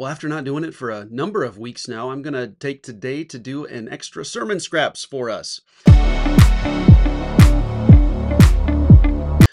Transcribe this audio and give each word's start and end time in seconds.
Well, 0.00 0.08
after 0.08 0.28
not 0.28 0.44
doing 0.44 0.64
it 0.64 0.74
for 0.74 0.88
a 0.88 1.04
number 1.10 1.44
of 1.44 1.58
weeks 1.58 1.86
now, 1.86 2.08
I'm 2.08 2.22
going 2.22 2.32
to 2.32 2.54
take 2.58 2.82
today 2.82 3.22
to 3.24 3.38
do 3.38 3.66
an 3.66 3.86
extra 3.90 4.24
sermon 4.24 4.58
scraps 4.58 5.04
for 5.04 5.28
us. 5.28 5.60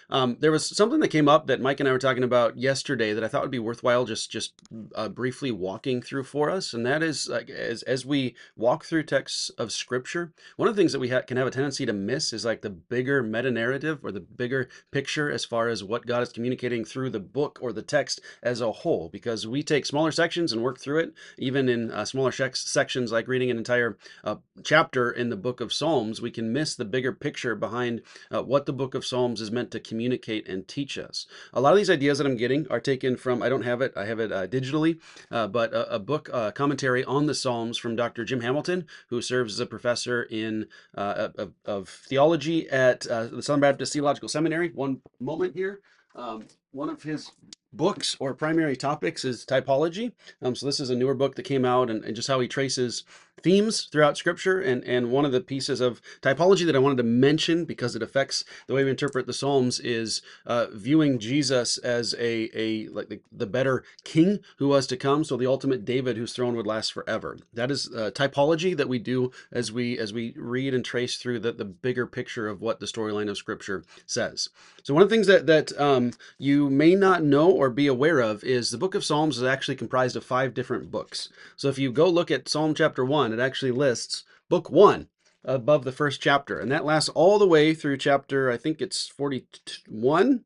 Um, 0.10 0.38
there 0.40 0.52
was 0.52 0.66
something 0.66 1.02
that 1.02 1.10
came 1.10 1.28
up 1.28 1.48
that 1.48 1.60
Mike 1.60 1.80
and 1.80 1.90
I 1.90 1.92
were 1.92 2.00
talking 2.00 2.24
about 2.24 2.58
yesterday 2.58 3.14
that 3.14 3.24
I 3.24 3.28
thought 3.28 3.42
would 3.42 3.52
be 3.52 3.60
worthwhile 3.60 4.06
just 4.06 4.32
just 4.32 4.54
uh, 4.96 5.10
briefly 5.10 5.52
walking 5.52 6.02
through 6.02 6.24
for 6.24 6.50
us, 6.50 6.74
and 6.74 6.86
that 6.86 7.04
is 7.04 7.28
like 7.28 7.50
as 7.50 7.84
as 7.84 8.06
we 8.06 8.36
walk 8.56 8.86
through 8.86 9.04
texts 9.04 9.50
of 9.58 9.72
Scripture, 9.72 10.32
one 10.56 10.70
of 10.70 10.76
the 10.76 10.82
things 10.82 10.94
that 10.94 11.00
we 11.00 11.10
ha- 11.10 11.22
can 11.22 11.36
have 11.36 11.48
a 11.48 11.52
tendency 11.52 11.86
to 11.86 11.94
miss 11.94 12.32
is 12.32 12.46
like 12.46 12.62
the 12.62 12.70
bigger 12.70 13.22
meta 13.22 13.52
narrative 13.52 14.00
or 14.04 14.12
the 14.12 14.22
bigger 14.22 14.70
picture 14.92 15.30
as 15.30 15.44
far 15.44 15.68
as 15.68 15.84
what 15.84 16.06
God 16.06 16.24
is 16.24 16.32
communicating 16.32 16.86
through 16.86 17.10
the 17.10 17.20
book 17.20 17.60
or 17.62 17.74
the 17.74 17.82
text 17.82 18.22
as 18.42 18.62
a 18.62 18.72
whole. 18.72 19.10
Because 19.10 19.46
we 19.46 19.62
take 19.62 19.86
smaller 19.86 20.12
sections 20.12 20.54
and 20.54 20.64
work 20.64 20.80
through 20.80 21.00
it, 21.00 21.14
even 21.38 21.68
in 21.68 21.92
uh, 21.92 22.06
smaller 22.06 22.32
sections 22.32 23.12
like 23.12 23.28
reading 23.28 23.52
an 23.52 23.58
entire 23.58 23.98
uh, 24.24 24.36
chapter 24.64 25.12
in 25.12 25.30
the 25.30 25.36
book 25.36 25.60
of 25.60 25.74
Psalms, 25.74 26.22
we 26.22 26.32
can 26.32 26.54
miss 26.54 26.76
the 26.76 26.86
bigger 26.86 27.12
picture 27.12 27.56
behind 27.56 28.02
uh, 28.32 28.42
what 28.42 28.66
the 28.66 28.74
book 28.74 28.96
of 28.96 29.06
Psalms 29.06 29.42
is 29.42 29.52
meant 29.52 29.72
to 29.72 29.80
communicate 29.82 29.97
communicate 29.98 30.48
and 30.48 30.68
teach 30.68 30.96
us. 31.00 31.26
A 31.54 31.60
lot 31.60 31.74
of 31.74 31.78
these 31.78 31.90
ideas 31.90 32.20
that 32.20 32.28
I'm 32.28 32.38
getting 32.38 32.68
are 32.70 32.80
taken 32.80 33.18
from, 33.18 33.42
I 33.42 33.50
don't 33.50 33.64
have 33.64 33.82
it, 33.82 33.94
I 33.96 34.06
have 34.06 34.20
it 34.20 34.32
uh, 34.32 34.46
digitally, 34.46 35.00
uh, 35.32 35.48
but 35.48 35.74
a, 35.74 35.96
a 35.96 36.00
book 36.00 36.30
uh, 36.32 36.52
commentary 36.52 37.04
on 37.04 37.26
the 37.26 37.34
Psalms 37.34 37.80
from 37.80 37.96
Dr. 37.96 38.24
Jim 38.24 38.42
Hamilton, 38.42 38.86
who 39.10 39.24
serves 39.24 39.54
as 39.54 39.60
a 39.60 39.66
professor 39.66 40.22
in 40.22 40.68
uh, 40.96 41.30
of, 41.36 41.54
of, 41.66 41.90
theology 41.90 42.70
at 42.70 43.08
uh, 43.08 43.26
the 43.26 43.42
Southern 43.42 43.62
Baptist 43.62 43.92
Theological 43.94 44.30
Seminary. 44.30 44.70
One 44.70 45.02
moment 45.20 45.56
here. 45.56 45.82
Um, 46.18 46.46
one 46.72 46.90
of 46.90 47.04
his 47.04 47.32
books 47.74 48.18
or 48.20 48.34
primary 48.34 48.76
topics 48.76 49.24
is 49.24 49.46
typology. 49.46 50.12
Um, 50.42 50.56
so 50.56 50.66
this 50.66 50.80
is 50.80 50.90
a 50.90 50.96
newer 50.96 51.14
book 51.14 51.36
that 51.36 51.44
came 51.44 51.64
out 51.64 51.90
and, 51.90 52.04
and, 52.04 52.16
just 52.16 52.28
how 52.28 52.40
he 52.40 52.48
traces 52.48 53.04
themes 53.44 53.88
throughout 53.92 54.18
scripture. 54.18 54.60
And, 54.60 54.84
and 54.84 55.12
one 55.12 55.26
of 55.26 55.32
the 55.32 55.42
pieces 55.42 55.80
of 55.80 56.02
typology 56.22 56.66
that 56.66 56.76
I 56.76 56.80
wanted 56.80 56.98
to 56.98 57.04
mention 57.04 57.66
because 57.66 57.96
it 57.96 58.02
affects 58.02 58.44
the 58.66 58.74
way 58.74 58.84
we 58.84 58.90
interpret 58.90 59.28
the 59.28 59.34
Psalms 59.34 59.80
is 59.80 60.22
uh, 60.46 60.68
viewing 60.74 61.20
Jesus 61.20 61.78
as 61.78 62.16
a, 62.18 62.50
a 62.58 62.88
like 62.88 63.10
the, 63.10 63.20
the, 63.32 63.46
better 63.46 63.84
king 64.04 64.40
who 64.58 64.70
was 64.70 64.88
to 64.88 64.98
come. 64.98 65.24
So 65.24 65.38
the 65.38 65.48
ultimate 65.48 65.86
David 65.86 66.18
whose 66.18 66.34
throne 66.34 66.56
would 66.56 66.68
last 66.68 66.94
forever. 66.94 67.38
That 67.54 67.70
is 67.70 67.90
uh, 67.94 68.12
typology 68.12 68.76
that 68.76 68.90
we 68.90 68.98
do 68.98 69.32
as 69.52 69.72
we 69.72 70.00
as 70.00 70.14
we 70.14 70.34
read 70.36 70.74
and 70.74 70.84
trace 70.84 71.18
through 71.18 71.40
the, 71.40 71.52
the 71.52 71.66
bigger 71.66 72.08
picture 72.08 72.48
of 72.48 72.62
what 72.62 72.80
the 72.80 72.86
storyline 72.88 73.30
of 73.30 73.38
scripture 73.38 73.84
says. 74.06 74.50
So 74.84 74.94
one 74.94 75.04
of 75.04 75.10
the 75.10 75.16
things 75.16 75.28
that, 75.28 75.46
that 75.48 75.78
um, 75.80 76.07
you 76.38 76.70
may 76.70 76.96
not 76.96 77.24
know 77.24 77.50
or 77.50 77.70
be 77.70 77.88
aware 77.88 78.20
of 78.20 78.44
is 78.44 78.72
the 78.72 78.78
book 78.78 78.96
of 78.96 79.04
Psalms 79.04 79.38
is 79.38 79.44
actually 79.44 79.76
comprised 79.76 80.16
of 80.16 80.24
five 80.24 80.54
different 80.54 80.92
books. 80.92 81.30
So 81.56 81.70
if 81.70 81.78
you 81.78 81.92
go 81.92 82.10
look 82.10 82.32
at 82.32 82.50
Psalm 82.50 82.74
chapter 82.74 83.04
1, 83.04 83.34
it 83.34 83.40
actually 83.40 83.72
lists 83.72 84.24
book 84.50 84.70
1 84.70 85.08
above 85.44 85.84
the 85.84 85.92
first 85.92 86.22
chapter. 86.22 86.60
And 86.60 86.72
that 86.72 86.86
lasts 86.86 87.10
all 87.10 87.40
the 87.40 87.48
way 87.48 87.74
through 87.74 87.98
chapter, 87.98 88.52
I 88.52 88.58
think 88.58 88.82
it's 88.82 89.08
41. 89.08 90.44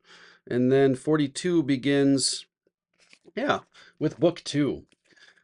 And 0.47 0.71
then 0.71 0.95
42 0.95 1.63
begins, 1.63 2.45
yeah, 3.35 3.59
with 3.99 4.19
book 4.19 4.41
2. 4.43 4.85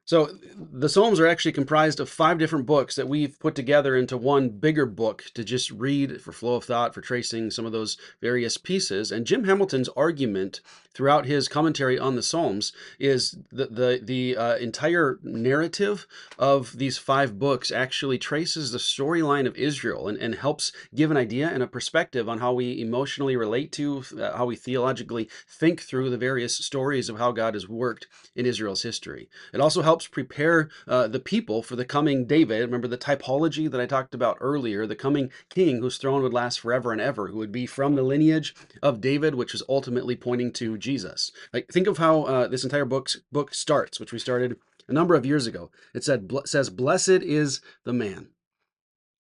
So 0.07 0.29
the 0.55 0.87
Psalms 0.87 1.19
are 1.19 1.27
actually 1.27 1.51
comprised 1.51 1.99
of 1.99 2.09
five 2.09 2.37
different 2.37 2.65
books 2.65 2.95
that 2.95 3.09
we've 3.09 3.37
put 3.41 3.55
together 3.55 3.93
into 3.93 4.15
one 4.15 4.47
bigger 4.47 4.85
book 4.85 5.25
to 5.33 5.43
just 5.43 5.69
read 5.69 6.21
for 6.21 6.31
flow 6.31 6.55
of 6.55 6.63
thought, 6.63 6.93
for 6.93 7.01
tracing 7.01 7.51
some 7.51 7.65
of 7.65 7.73
those 7.73 7.97
various 8.21 8.55
pieces. 8.55 9.11
And 9.11 9.27
Jim 9.27 9.43
Hamilton's 9.43 9.89
argument 9.97 10.61
throughout 10.93 11.25
his 11.25 11.49
commentary 11.49 11.99
on 11.99 12.15
the 12.15 12.23
Psalms 12.23 12.71
is 12.99 13.37
the 13.51 13.65
the, 13.65 13.99
the 14.01 14.37
uh, 14.37 14.55
entire 14.55 15.19
narrative 15.23 16.07
of 16.39 16.77
these 16.77 16.97
five 16.97 17.37
books 17.37 17.69
actually 17.69 18.17
traces 18.17 18.71
the 18.71 18.77
storyline 18.77 19.45
of 19.45 19.57
Israel 19.57 20.07
and, 20.07 20.17
and 20.17 20.35
helps 20.35 20.71
give 20.95 21.11
an 21.11 21.17
idea 21.17 21.49
and 21.49 21.61
a 21.61 21.67
perspective 21.67 22.29
on 22.29 22.39
how 22.39 22.53
we 22.53 22.81
emotionally 22.81 23.35
relate 23.35 23.73
to, 23.73 24.03
uh, 24.17 24.37
how 24.37 24.45
we 24.45 24.55
theologically 24.55 25.29
think 25.47 25.81
through 25.81 26.09
the 26.09 26.17
various 26.17 26.55
stories 26.55 27.09
of 27.09 27.19
how 27.19 27.33
God 27.33 27.55
has 27.55 27.67
worked 27.67 28.07
in 28.35 28.45
Israel's 28.45 28.83
history. 28.83 29.29
It 29.53 29.59
also 29.59 29.81
helps 29.81 29.96
helps 29.97 30.07
prepare 30.07 30.69
uh, 30.87 31.07
the 31.07 31.19
people 31.19 31.63
for 31.63 31.75
the 31.75 31.83
coming 31.83 32.27
David. 32.27 32.61
Remember 32.61 32.87
the 32.87 32.99
typology 32.99 33.69
that 33.71 33.81
I 33.81 33.87
talked 33.87 34.13
about 34.13 34.37
earlier, 34.39 34.85
the 34.85 34.95
coming 34.95 35.31
king 35.49 35.81
whose 35.81 35.97
throne 35.97 36.21
would 36.21 36.33
last 36.33 36.59
forever 36.59 36.91
and 36.91 37.01
ever, 37.01 37.29
who 37.29 37.39
would 37.39 37.51
be 37.51 37.65
from 37.65 37.95
the 37.95 38.03
lineage 38.03 38.53
of 38.83 39.01
David, 39.01 39.33
which 39.33 39.55
is 39.55 39.63
ultimately 39.67 40.15
pointing 40.15 40.51
to 40.53 40.77
Jesus. 40.77 41.31
Like 41.51 41.69
think 41.69 41.87
of 41.87 41.97
how 41.97 42.23
uh, 42.25 42.47
this 42.47 42.63
entire 42.63 42.85
book 42.85 43.09
book 43.31 43.55
starts, 43.55 43.99
which 43.99 44.13
we 44.13 44.19
started 44.19 44.57
a 44.87 44.93
number 44.93 45.15
of 45.15 45.25
years 45.25 45.47
ago. 45.47 45.71
It 45.95 46.03
said 46.03 46.31
says, 46.45 46.69
"Blessed 46.69 47.09
is 47.23 47.59
the 47.83 47.93
man." 47.93 48.27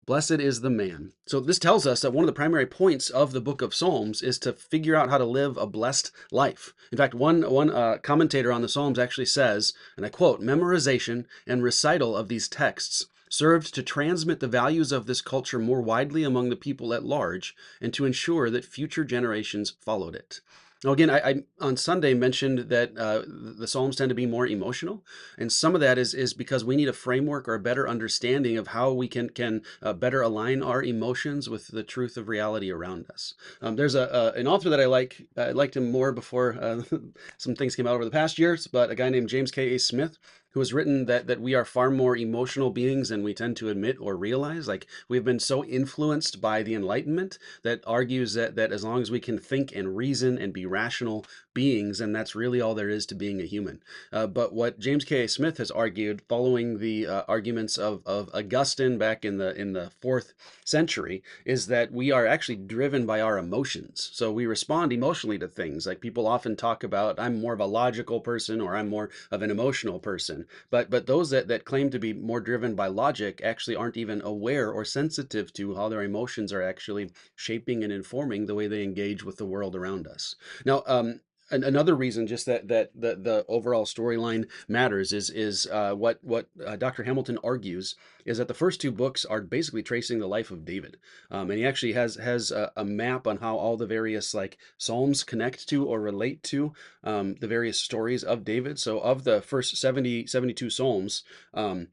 Blessed 0.06 0.38
is 0.38 0.60
the 0.60 0.70
man. 0.70 1.14
So 1.26 1.40
this 1.40 1.58
tells 1.58 1.84
us 1.84 2.00
that 2.00 2.12
one 2.12 2.22
of 2.22 2.28
the 2.28 2.32
primary 2.32 2.64
points 2.64 3.10
of 3.10 3.32
the 3.32 3.40
book 3.40 3.60
of 3.60 3.74
Psalms 3.74 4.22
is 4.22 4.38
to 4.38 4.52
figure 4.52 4.94
out 4.94 5.10
how 5.10 5.18
to 5.18 5.24
live 5.24 5.56
a 5.56 5.66
blessed 5.66 6.12
life. 6.30 6.72
In 6.92 6.96
fact, 6.96 7.12
one 7.12 7.42
one 7.50 7.70
uh, 7.70 7.98
commentator 7.98 8.52
on 8.52 8.62
the 8.62 8.68
Psalms 8.68 9.00
actually 9.00 9.26
says, 9.26 9.72
and 9.96 10.06
I 10.06 10.08
quote, 10.08 10.40
"Memorization 10.40 11.24
and 11.44 11.60
recital 11.60 12.16
of 12.16 12.28
these 12.28 12.46
texts 12.46 13.06
served 13.28 13.74
to 13.74 13.82
transmit 13.82 14.38
the 14.38 14.46
values 14.46 14.92
of 14.92 15.06
this 15.06 15.20
culture 15.20 15.58
more 15.58 15.82
widely 15.82 16.22
among 16.22 16.50
the 16.50 16.54
people 16.54 16.94
at 16.94 17.04
large 17.04 17.56
and 17.80 17.92
to 17.94 18.04
ensure 18.04 18.48
that 18.48 18.64
future 18.64 19.04
generations 19.04 19.74
followed 19.80 20.14
it." 20.14 20.40
Now, 20.86 20.92
again, 20.92 21.10
I, 21.10 21.18
I, 21.18 21.42
on 21.60 21.76
Sunday 21.76 22.14
mentioned 22.14 22.68
that 22.68 22.96
uh, 22.96 23.22
the 23.26 23.66
Psalms 23.66 23.96
tend 23.96 24.08
to 24.10 24.14
be 24.14 24.24
more 24.24 24.46
emotional, 24.46 25.04
and 25.36 25.50
some 25.50 25.74
of 25.74 25.80
that 25.80 25.98
is 25.98 26.14
is 26.14 26.32
because 26.32 26.64
we 26.64 26.76
need 26.76 26.86
a 26.86 26.92
framework 26.92 27.48
or 27.48 27.54
a 27.54 27.58
better 27.58 27.88
understanding 27.88 28.56
of 28.56 28.68
how 28.68 28.92
we 28.92 29.08
can 29.08 29.28
can 29.30 29.62
uh, 29.82 29.92
better 29.94 30.22
align 30.22 30.62
our 30.62 30.84
emotions 30.84 31.50
with 31.50 31.66
the 31.66 31.82
truth 31.82 32.16
of 32.16 32.28
reality 32.28 32.70
around 32.70 33.10
us. 33.10 33.34
Um, 33.60 33.74
there's 33.74 33.96
a, 33.96 34.32
an 34.36 34.46
author 34.46 34.70
that 34.70 34.80
I 34.80 34.86
like. 34.86 35.26
I 35.36 35.50
liked 35.50 35.76
him 35.76 35.90
more 35.90 36.12
before 36.12 36.56
uh, 36.60 36.82
some 37.36 37.56
things 37.56 37.74
came 37.74 37.88
out 37.88 37.96
over 37.96 38.04
the 38.04 38.10
past 38.12 38.38
years, 38.38 38.68
but 38.68 38.88
a 38.88 38.94
guy 38.94 39.08
named 39.08 39.28
James 39.28 39.50
K. 39.50 39.74
A. 39.74 39.80
Smith 39.80 40.18
who 40.56 40.60
has 40.60 40.72
written 40.72 41.04
that 41.04 41.26
that 41.26 41.38
we 41.38 41.54
are 41.54 41.66
far 41.66 41.90
more 41.90 42.16
emotional 42.16 42.70
beings 42.70 43.10
than 43.10 43.22
we 43.22 43.34
tend 43.34 43.54
to 43.58 43.68
admit 43.68 43.94
or 44.00 44.16
realize. 44.16 44.66
Like 44.66 44.86
we've 45.06 45.22
been 45.22 45.38
so 45.38 45.62
influenced 45.62 46.40
by 46.40 46.62
the 46.62 46.74
Enlightenment 46.74 47.38
that 47.62 47.82
argues 47.86 48.32
that 48.32 48.56
that 48.56 48.72
as 48.72 48.82
long 48.82 49.02
as 49.02 49.10
we 49.10 49.20
can 49.20 49.38
think 49.38 49.76
and 49.76 49.94
reason 49.94 50.38
and 50.38 50.54
be 50.54 50.64
rational 50.64 51.26
beings, 51.52 52.00
and 52.00 52.14
that's 52.14 52.34
really 52.34 52.60
all 52.60 52.74
there 52.74 52.88
is 52.88 53.04
to 53.06 53.14
being 53.14 53.40
a 53.40 53.44
human. 53.44 53.82
Uh, 54.12 54.26
but 54.26 54.54
what 54.54 54.78
James 54.78 55.04
K. 55.04 55.26
Smith 55.26 55.58
has 55.58 55.70
argued, 55.70 56.22
following 56.28 56.78
the 56.78 57.06
uh, 57.06 57.22
arguments 57.28 57.76
of, 57.78 58.02
of 58.06 58.30
Augustine 58.32 58.96
back 58.96 59.26
in 59.26 59.36
the 59.36 59.54
in 59.54 59.74
the 59.74 59.90
fourth 60.00 60.32
century, 60.64 61.22
is 61.44 61.66
that 61.66 61.92
we 61.92 62.10
are 62.10 62.26
actually 62.26 62.56
driven 62.56 63.04
by 63.04 63.20
our 63.20 63.36
emotions. 63.36 64.10
So 64.12 64.32
we 64.32 64.46
respond 64.46 64.92
emotionally 64.92 65.38
to 65.38 65.48
things. 65.48 65.86
Like 65.86 66.00
people 66.00 66.26
often 66.26 66.56
talk 66.56 66.82
about, 66.82 67.20
I'm 67.20 67.40
more 67.40 67.52
of 67.52 67.60
a 67.60 67.66
logical 67.66 68.20
person, 68.20 68.62
or 68.62 68.74
I'm 68.74 68.88
more 68.88 69.10
of 69.30 69.42
an 69.42 69.50
emotional 69.50 69.98
person. 69.98 70.45
But 70.70 70.90
but 70.90 71.06
those 71.06 71.30
that, 71.30 71.48
that 71.48 71.64
claim 71.64 71.90
to 71.90 71.98
be 71.98 72.12
more 72.12 72.40
driven 72.40 72.74
by 72.74 72.86
logic 72.88 73.40
actually 73.42 73.76
aren't 73.76 73.96
even 73.96 74.20
aware 74.22 74.70
or 74.70 74.84
sensitive 74.84 75.52
to 75.54 75.74
how 75.74 75.88
their 75.88 76.02
emotions 76.02 76.52
are 76.52 76.62
actually 76.62 77.10
shaping 77.34 77.82
and 77.82 77.92
informing 77.92 78.46
the 78.46 78.54
way 78.54 78.66
they 78.66 78.82
engage 78.82 79.24
with 79.24 79.36
the 79.36 79.46
world 79.46 79.74
around 79.74 80.06
us. 80.06 80.36
Now, 80.64 80.82
um, 80.86 81.20
another 81.50 81.94
reason 81.94 82.26
just 82.26 82.46
that 82.46 82.68
that 82.68 82.90
the, 82.94 83.16
the 83.16 83.44
overall 83.48 83.84
storyline 83.84 84.46
matters 84.68 85.12
is 85.12 85.30
is 85.30 85.66
uh, 85.66 85.92
what 85.92 86.18
what 86.22 86.48
uh, 86.64 86.76
Dr. 86.76 87.04
Hamilton 87.04 87.38
argues 87.44 87.94
is 88.24 88.38
that 88.38 88.48
the 88.48 88.54
first 88.54 88.80
two 88.80 88.90
books 88.90 89.24
are 89.24 89.40
basically 89.40 89.82
tracing 89.82 90.18
the 90.18 90.26
life 90.26 90.50
of 90.50 90.64
David, 90.64 90.96
um, 91.30 91.50
and 91.50 91.58
he 91.58 91.66
actually 91.66 91.92
has 91.92 92.16
has 92.16 92.50
a, 92.50 92.72
a, 92.76 92.84
map 92.84 93.26
on 93.26 93.38
how 93.38 93.56
all 93.56 93.76
the 93.76 93.86
various 93.86 94.34
like 94.34 94.58
psalms 94.78 95.22
connect 95.22 95.68
to 95.68 95.84
or 95.84 96.00
relate 96.00 96.42
to 96.42 96.72
um, 97.04 97.36
the 97.40 97.46
various 97.46 97.80
stories 97.80 98.24
of 98.24 98.44
David. 98.44 98.78
So 98.78 98.98
of 98.98 99.24
the 99.24 99.40
first 99.40 99.76
70 99.76 100.26
72 100.26 100.70
psalms, 100.70 101.22
um, 101.54 101.88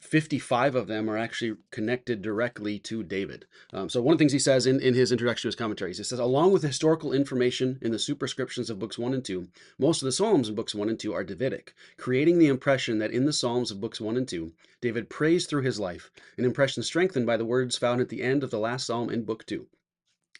55 0.00 0.74
of 0.74 0.86
them 0.86 1.08
are 1.08 1.16
actually 1.16 1.56
connected 1.70 2.20
directly 2.20 2.78
to 2.80 3.02
David. 3.02 3.46
Um, 3.72 3.88
so 3.88 4.02
one 4.02 4.12
of 4.12 4.18
the 4.18 4.22
things 4.22 4.32
he 4.32 4.38
says 4.38 4.66
in, 4.66 4.80
in 4.80 4.94
his 4.94 5.12
introduction 5.12 5.42
to 5.42 5.48
his 5.48 5.56
commentaries, 5.56 5.98
he 5.98 6.04
says 6.04 6.18
along 6.18 6.52
with 6.52 6.62
historical 6.62 7.12
information 7.12 7.78
in 7.80 7.92
the 7.92 7.98
superscriptions 7.98 8.68
of 8.68 8.78
books 8.78 8.89
one 8.98 9.14
and 9.14 9.24
two, 9.24 9.48
most 9.78 10.02
of 10.02 10.06
the 10.06 10.12
psalms 10.12 10.50
in 10.50 10.54
books 10.54 10.74
one 10.74 10.90
and 10.90 11.00
two 11.00 11.14
are 11.14 11.24
Davidic, 11.24 11.72
creating 11.96 12.38
the 12.38 12.48
impression 12.48 12.98
that 12.98 13.12
in 13.12 13.24
the 13.24 13.32
psalms 13.32 13.70
of 13.70 13.80
books 13.80 14.00
one 14.00 14.18
and 14.18 14.28
two, 14.28 14.52
David 14.82 15.08
prays 15.08 15.46
through 15.46 15.62
his 15.62 15.70
his 15.70 15.78
life, 15.78 16.10
an 16.36 16.44
impression 16.44 16.82
strengthened 16.82 17.26
by 17.26 17.36
the 17.36 17.44
words 17.44 17.76
found 17.76 18.00
at 18.00 18.08
the 18.08 18.24
end 18.24 18.42
of 18.42 18.50
the 18.50 18.58
last 18.58 18.86
psalm 18.86 19.08
in 19.08 19.22
Book 19.22 19.46
2. 19.46 19.68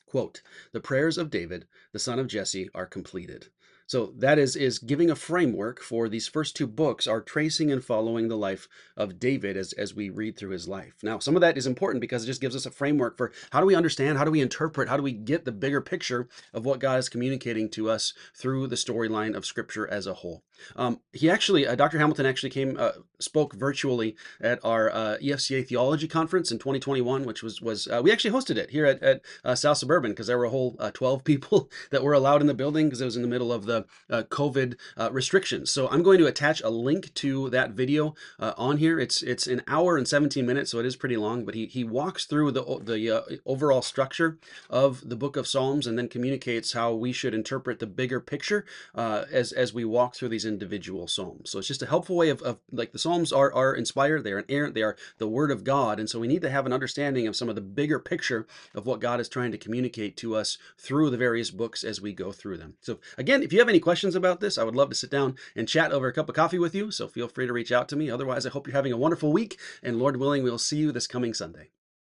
Quote, 0.04 0.42
the 0.72 0.80
prayers 0.80 1.16
of 1.16 1.30
David, 1.30 1.68
the 1.92 2.00
son 2.00 2.18
of 2.18 2.26
Jesse, 2.26 2.68
are 2.74 2.84
completed. 2.84 3.46
So 3.90 4.14
that 4.18 4.38
is 4.38 4.54
is 4.54 4.78
giving 4.78 5.10
a 5.10 5.16
framework 5.16 5.82
for 5.82 6.08
these 6.08 6.28
first 6.28 6.54
two 6.54 6.68
books 6.68 7.08
are 7.08 7.20
tracing 7.20 7.72
and 7.72 7.84
following 7.84 8.28
the 8.28 8.36
life 8.36 8.68
of 8.96 9.18
David 9.18 9.56
as, 9.56 9.72
as 9.72 9.96
we 9.96 10.10
read 10.10 10.36
through 10.36 10.50
his 10.50 10.68
life. 10.68 10.94
Now, 11.02 11.18
some 11.18 11.34
of 11.34 11.40
that 11.40 11.58
is 11.58 11.66
important 11.66 12.00
because 12.00 12.22
it 12.22 12.28
just 12.28 12.40
gives 12.40 12.54
us 12.54 12.66
a 12.66 12.70
framework 12.70 13.16
for 13.16 13.32
how 13.50 13.58
do 13.58 13.66
we 13.66 13.74
understand, 13.74 14.16
how 14.16 14.22
do 14.22 14.30
we 14.30 14.42
interpret, 14.42 14.88
how 14.88 14.96
do 14.96 15.02
we 15.02 15.10
get 15.10 15.44
the 15.44 15.50
bigger 15.50 15.80
picture 15.80 16.28
of 16.54 16.64
what 16.64 16.78
God 16.78 17.00
is 17.00 17.08
communicating 17.08 17.68
to 17.70 17.90
us 17.90 18.14
through 18.32 18.68
the 18.68 18.76
storyline 18.76 19.34
of 19.34 19.44
scripture 19.44 19.90
as 19.90 20.06
a 20.06 20.14
whole. 20.14 20.44
Um, 20.76 21.00
he 21.12 21.30
actually, 21.30 21.66
uh, 21.66 21.74
Dr. 21.74 21.98
Hamilton 21.98 22.26
actually 22.26 22.50
came, 22.50 22.76
uh, 22.78 22.92
spoke 23.18 23.54
virtually 23.54 24.16
at 24.40 24.58
our 24.64 24.90
uh, 24.90 25.16
EFCA 25.22 25.66
theology 25.66 26.08
conference 26.08 26.50
in 26.50 26.58
2021, 26.58 27.24
which 27.24 27.42
was 27.42 27.60
was 27.60 27.86
uh, 27.88 28.00
we 28.02 28.12
actually 28.12 28.30
hosted 28.30 28.56
it 28.56 28.70
here 28.70 28.86
at, 28.86 29.02
at 29.02 29.20
uh, 29.44 29.54
South 29.54 29.78
Suburban 29.78 30.12
because 30.12 30.26
there 30.26 30.38
were 30.38 30.44
a 30.44 30.50
whole 30.50 30.76
uh, 30.78 30.90
12 30.92 31.24
people 31.30 31.70
that 31.90 32.02
were 32.02 32.12
allowed 32.12 32.40
in 32.40 32.46
the 32.46 32.54
building 32.54 32.86
because 32.86 33.00
it 33.00 33.04
was 33.04 33.16
in 33.16 33.22
the 33.22 33.28
middle 33.28 33.52
of 33.52 33.66
the 33.66 33.84
COVID 34.10 34.76
restrictions. 35.10 35.70
So 35.70 35.88
I'm 35.88 36.02
going 36.02 36.18
to 36.18 36.26
attach 36.26 36.60
a 36.62 36.70
link 36.70 37.12
to 37.14 37.50
that 37.50 37.72
video 37.72 38.14
on 38.38 38.78
here. 38.78 38.98
It's 38.98 39.22
it's 39.22 39.46
an 39.46 39.62
hour 39.66 39.96
and 39.96 40.06
17 40.06 40.44
minutes, 40.46 40.70
so 40.70 40.78
it 40.78 40.86
is 40.86 40.96
pretty 40.96 41.16
long. 41.16 41.44
But 41.44 41.54
he 41.54 41.66
he 41.66 41.84
walks 41.84 42.26
through 42.26 42.52
the 42.52 42.62
the 42.62 43.40
overall 43.46 43.82
structure 43.82 44.38
of 44.68 45.08
the 45.08 45.16
Book 45.16 45.36
of 45.36 45.46
Psalms 45.46 45.86
and 45.86 45.98
then 45.98 46.08
communicates 46.08 46.72
how 46.72 46.94
we 46.94 47.12
should 47.12 47.34
interpret 47.34 47.78
the 47.78 47.86
bigger 47.86 48.20
picture 48.20 48.64
as 48.94 49.52
as 49.52 49.72
we 49.72 49.84
walk 49.84 50.14
through 50.14 50.28
these 50.28 50.44
individual 50.50 51.06
psalms. 51.06 51.50
So 51.50 51.58
it's 51.58 51.68
just 51.68 51.82
a 51.82 51.86
helpful 51.86 52.16
way 52.16 52.28
of, 52.28 52.42
of 52.42 52.58
like 52.70 52.92
the 52.92 52.98
psalms 52.98 53.32
are 53.32 53.52
are 53.54 53.74
inspired, 53.74 54.24
they 54.24 54.32
are 54.32 54.40
inerrant, 54.40 54.74
they 54.74 54.82
are 54.82 54.96
the 55.18 55.28
word 55.28 55.50
of 55.50 55.64
God, 55.64 55.98
and 55.98 56.10
so 56.10 56.18
we 56.18 56.28
need 56.28 56.42
to 56.42 56.50
have 56.50 56.66
an 56.66 56.72
understanding 56.72 57.26
of 57.26 57.36
some 57.36 57.48
of 57.48 57.54
the 57.54 57.60
bigger 57.60 57.98
picture 57.98 58.46
of 58.74 58.86
what 58.86 59.00
God 59.00 59.20
is 59.20 59.28
trying 59.28 59.52
to 59.52 59.58
communicate 59.58 60.16
to 60.18 60.34
us 60.34 60.58
through 60.76 61.10
the 61.10 61.16
various 61.16 61.50
books 61.50 61.84
as 61.84 62.00
we 62.00 62.12
go 62.12 62.32
through 62.32 62.58
them. 62.58 62.74
So 62.80 62.98
again, 63.16 63.42
if 63.42 63.52
you 63.52 63.60
have 63.60 63.68
any 63.68 63.80
questions 63.80 64.14
about 64.14 64.40
this, 64.40 64.58
I 64.58 64.64
would 64.64 64.76
love 64.76 64.90
to 64.90 64.94
sit 64.94 65.10
down 65.10 65.36
and 65.54 65.68
chat 65.68 65.92
over 65.92 66.08
a 66.08 66.12
cup 66.12 66.28
of 66.28 66.34
coffee 66.34 66.58
with 66.58 66.74
you. 66.74 66.90
So 66.90 67.08
feel 67.08 67.28
free 67.28 67.46
to 67.46 67.52
reach 67.52 67.72
out 67.72 67.88
to 67.90 67.96
me. 67.96 68.10
Otherwise, 68.10 68.44
I 68.44 68.50
hope 68.50 68.66
you're 68.66 68.74
having 68.74 68.92
a 68.92 68.96
wonderful 68.96 69.32
week, 69.32 69.58
and 69.82 69.98
Lord 69.98 70.16
willing, 70.16 70.42
we'll 70.42 70.58
see 70.58 70.78
you 70.78 70.92
this 70.92 71.06
coming 71.06 71.34
Sunday. 71.34 71.70